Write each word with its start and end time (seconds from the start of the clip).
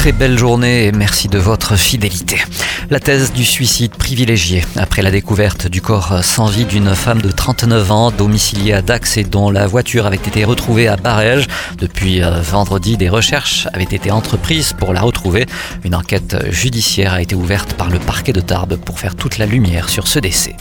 Très 0.00 0.12
belle 0.12 0.38
journée 0.38 0.86
et 0.86 0.92
merci 0.92 1.28
de 1.28 1.36
votre 1.36 1.76
fidélité. 1.76 2.38
La 2.88 3.00
thèse 3.00 3.34
du 3.34 3.44
suicide 3.44 3.92
privilégié 3.94 4.64
après 4.76 5.02
la 5.02 5.10
découverte 5.10 5.66
du 5.68 5.82
corps 5.82 6.24
sans 6.24 6.46
vie 6.46 6.64
d'une 6.64 6.94
femme 6.94 7.20
de 7.20 7.30
39 7.30 7.92
ans 7.92 8.10
domiciliée 8.10 8.72
à 8.72 8.80
Dax 8.80 9.18
et 9.18 9.24
dont 9.24 9.50
la 9.50 9.66
voiture 9.66 10.06
avait 10.06 10.16
été 10.16 10.46
retrouvée 10.46 10.88
à 10.88 10.96
Barège. 10.96 11.48
Depuis 11.76 12.22
euh, 12.22 12.40
vendredi, 12.40 12.96
des 12.96 13.10
recherches 13.10 13.68
avaient 13.74 13.84
été 13.84 14.10
entreprises 14.10 14.72
pour 14.72 14.94
la 14.94 15.02
retrouver. 15.02 15.44
Une 15.84 15.94
enquête 15.94 16.50
judiciaire 16.50 17.12
a 17.12 17.20
été 17.20 17.34
ouverte 17.34 17.74
par 17.74 17.90
le 17.90 17.98
parquet 17.98 18.32
de 18.32 18.40
Tarbes 18.40 18.76
pour 18.76 18.98
faire 18.98 19.14
toute 19.14 19.36
la 19.36 19.44
lumière 19.44 19.90
sur 19.90 20.08
ce 20.08 20.18
décès. 20.18 20.56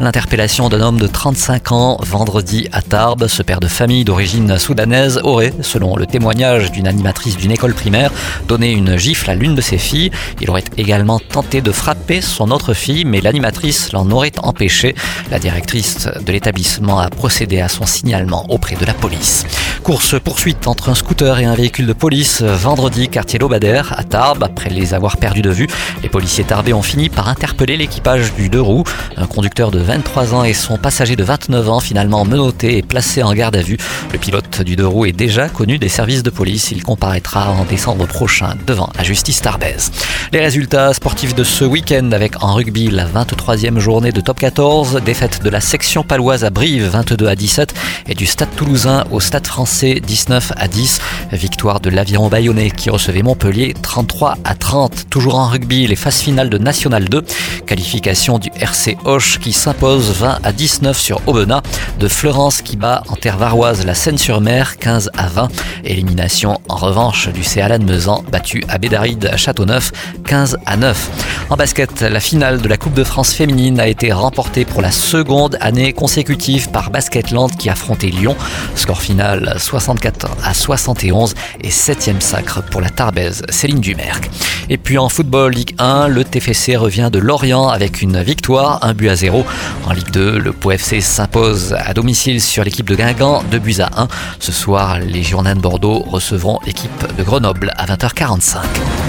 L'interpellation 0.00 0.70
d'un 0.70 0.80
homme 0.80 0.98
de 0.98 1.06
35 1.06 1.72
ans 1.72 1.98
vendredi 2.00 2.68
à 2.72 2.80
Tarbes, 2.82 3.26
ce 3.26 3.42
père 3.42 3.60
de 3.60 3.68
famille 3.68 4.04
d'origine 4.04 4.58
soudanaise 4.58 5.20
aurait, 5.24 5.52
selon 5.60 5.96
le 5.96 6.06
témoignage 6.06 6.72
d'une 6.72 6.88
animatrice 6.88 7.36
d'une 7.36 7.50
école 7.50 7.74
primaire, 7.74 8.10
donné 8.46 8.77
une 8.78 8.96
gifle 8.96 9.30
à 9.30 9.34
l'une 9.34 9.54
de 9.54 9.60
ses 9.60 9.78
filles. 9.78 10.10
Il 10.40 10.50
aurait 10.50 10.64
également 10.76 11.18
tenté 11.18 11.60
de 11.60 11.72
frapper 11.72 12.20
son 12.20 12.50
autre 12.50 12.74
fille, 12.74 13.04
mais 13.04 13.20
l'animatrice 13.20 13.92
l'en 13.92 14.10
aurait 14.10 14.32
empêché. 14.42 14.94
La 15.30 15.38
directrice 15.38 16.08
de 16.24 16.32
l'établissement 16.32 16.98
a 17.00 17.10
procédé 17.10 17.60
à 17.60 17.68
son 17.68 17.86
signalement 17.86 18.46
auprès 18.50 18.76
de 18.76 18.86
la 18.86 18.94
police. 18.94 19.44
Course-poursuite 19.82 20.66
entre 20.66 20.88
un 20.88 20.94
scooter 20.94 21.38
et 21.38 21.44
un 21.44 21.54
véhicule 21.54 21.86
de 21.86 21.92
police 21.92 22.42
vendredi, 22.42 23.08
quartier 23.08 23.38
Lobader, 23.38 23.82
à 23.90 24.04
Tarbes. 24.04 24.42
Après 24.42 24.70
les 24.70 24.94
avoir 24.94 25.16
perdus 25.16 25.42
de 25.42 25.50
vue, 25.50 25.66
les 26.02 26.08
policiers 26.08 26.44
tarbés 26.44 26.72
ont 26.72 26.82
fini 26.82 27.08
par 27.08 27.28
interpeller 27.28 27.76
l'équipage 27.76 28.34
du 28.34 28.48
deux 28.48 28.60
roues. 28.60 28.84
Un 29.16 29.26
conducteur 29.26 29.70
de 29.70 29.80
23 29.80 30.34
ans 30.34 30.44
et 30.44 30.54
son 30.54 30.78
passager 30.78 31.16
de 31.16 31.24
29 31.24 31.68
ans, 31.68 31.80
finalement 31.80 32.24
menotté 32.24 32.78
et 32.78 32.82
placé 32.82 33.22
en 33.22 33.34
garde 33.34 33.56
à 33.56 33.62
vue. 33.62 33.78
Le 34.12 34.18
pilote 34.18 34.62
du 34.62 34.76
deux 34.76 34.86
roues 34.86 35.06
est 35.06 35.12
déjà 35.12 35.48
connu 35.48 35.78
des 35.78 35.88
services 35.88 36.22
de 36.22 36.30
police. 36.30 36.70
Il 36.70 36.82
comparaîtra 36.82 37.50
en 37.50 37.64
décembre 37.64 38.06
prochain 38.06 38.54
devant 38.68 38.90
la 38.96 39.02
justice 39.02 39.40
tarbaise. 39.40 39.90
Les 40.30 40.40
résultats 40.40 40.92
sportifs 40.92 41.34
de 41.34 41.42
ce 41.42 41.64
week-end 41.64 42.12
avec 42.12 42.42
en 42.42 42.54
rugby 42.54 42.90
la 42.90 43.06
23e 43.06 43.78
journée 43.78 44.12
de 44.12 44.20
top 44.20 44.38
14, 44.38 45.00
défaite 45.04 45.42
de 45.42 45.48
la 45.48 45.60
section 45.60 46.04
paloise 46.04 46.44
à 46.44 46.50
Brive 46.50 46.84
22 46.84 47.26
à 47.26 47.34
17 47.34 47.74
et 48.08 48.14
du 48.14 48.26
stade 48.26 48.48
toulousain 48.56 49.04
au 49.10 49.20
stade 49.20 49.46
français 49.46 50.00
19 50.04 50.52
à 50.56 50.68
10. 50.68 51.00
Victoire 51.32 51.80
de 51.80 51.90
l'aviron 51.90 52.28
bayonnais 52.28 52.70
qui 52.70 52.90
recevait 52.90 53.22
Montpellier 53.22 53.74
33 53.80 54.36
à 54.44 54.54
30. 54.54 55.10
Toujours 55.10 55.36
en 55.36 55.48
rugby, 55.48 55.86
les 55.86 55.96
phases 55.96 56.20
finales 56.20 56.50
de 56.50 56.58
National 56.58 57.08
2. 57.08 57.24
Qualification 57.66 58.38
du 58.38 58.50
RC 58.56 58.96
Hoche 59.04 59.38
qui 59.38 59.52
s'impose 59.52 60.12
20 60.12 60.38
à 60.42 60.52
19 60.52 60.98
sur 60.98 61.20
Aubenas. 61.26 61.62
De 61.98 62.08
Florence 62.08 62.62
qui 62.62 62.76
bat 62.76 63.02
en 63.08 63.16
terre 63.16 63.36
varoise 63.36 63.84
la 63.84 63.94
Seine-sur-Mer 63.94 64.78
15 64.78 65.10
à 65.16 65.28
20. 65.28 65.48
Élimination 65.84 66.60
en 66.68 66.76
revanche 66.76 67.28
du 67.28 67.44
C. 67.44 67.60
Alan 67.60 67.84
Mezan 67.84 68.24
battu 68.30 68.64
à 68.68 68.78
Bédaride 68.78 69.26
à 69.26 69.36
Châteauneuf 69.36 69.92
15 70.24 70.58
à 70.66 70.76
9. 70.76 71.10
En 71.50 71.56
basket, 71.56 72.02
la 72.02 72.20
finale 72.20 72.60
de 72.60 72.68
la 72.68 72.76
Coupe 72.76 72.94
de 72.94 73.04
France 73.04 73.32
féminine 73.32 73.80
a 73.80 73.88
été 73.88 74.12
remportée 74.12 74.64
pour 74.64 74.82
la 74.82 74.90
seconde 74.90 75.56
année 75.60 75.92
consécutive 75.92 76.70
par 76.70 76.90
Basketland 76.90 77.50
qui 77.56 77.70
Lyon. 78.06 78.36
Score 78.74 79.02
final 79.02 79.54
64 79.58 80.28
à 80.42 80.54
71 80.54 81.34
et 81.60 81.70
septième 81.70 82.20
sacre 82.20 82.62
pour 82.62 82.80
la 82.80 82.90
Tarbaise 82.90 83.42
Céline 83.50 83.80
Dumergue. 83.80 84.26
Et 84.70 84.78
puis 84.78 84.98
en 84.98 85.08
football 85.08 85.52
Ligue 85.52 85.74
1, 85.78 86.08
le 86.08 86.24
TFC 86.24 86.76
revient 86.76 87.10
de 87.12 87.18
Lorient 87.18 87.68
avec 87.68 88.02
une 88.02 88.22
victoire, 88.22 88.78
un 88.82 88.94
but 88.94 89.08
à 89.08 89.16
zéro. 89.16 89.44
En 89.86 89.92
Ligue 89.92 90.10
2, 90.10 90.38
le 90.38 90.52
Pau 90.52 90.70
FC 90.70 91.00
s'impose 91.00 91.74
à 91.78 91.94
domicile 91.94 92.40
sur 92.40 92.64
l'équipe 92.64 92.88
de 92.88 92.94
Guingamp, 92.94 93.42
deux 93.50 93.58
buts 93.58 93.80
à 93.80 93.90
1. 94.02 94.08
Ce 94.38 94.52
soir, 94.52 94.98
les 94.98 95.22
Girondins 95.22 95.56
de 95.56 95.60
Bordeaux 95.60 96.00
recevront 96.00 96.60
l'équipe 96.66 97.16
de 97.16 97.22
Grenoble 97.22 97.72
à 97.76 97.86
20h45. 97.86 99.07